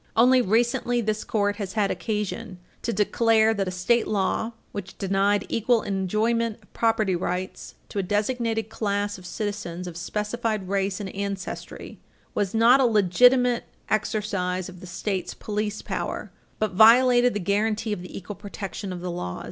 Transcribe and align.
Only 0.17 0.41
recently, 0.41 0.99
this 0.99 1.23
Court 1.23 1.57
had 1.57 1.91
occasion 1.91 2.57
to 2.81 2.91
declare 2.91 3.53
that 3.53 3.67
a 3.67 3.69
state 3.69 4.07
law 4.07 4.53
which 4.71 4.97
denied 4.97 5.45
equal 5.47 5.83
enjoyment 5.83 6.57
of 6.63 6.73
property 6.73 7.15
rights 7.15 7.75
to 7.89 7.99
a 7.99 8.01
designated 8.01 8.67
class 8.67 9.19
of 9.19 9.27
citizens 9.27 9.85
of 9.85 9.95
specified 9.95 10.67
race 10.67 10.99
and 10.99 11.13
ancestry 11.13 11.99
was 12.33 12.55
not 12.55 12.79
a 12.79 12.85
legitimate 12.85 13.65
exercise 13.91 14.67
of 14.69 14.79
the 14.79 14.87
state's 14.87 15.35
police 15.35 15.83
power, 15.83 16.31
but 16.57 16.71
violated 16.71 17.35
the 17.35 17.39
guaranty 17.39 17.93
of 17.93 18.01
the 18.01 18.17
equal 18.17 18.35
protection 18.35 18.91
of 18.91 19.01
the 19.01 19.11
laws. 19.11 19.39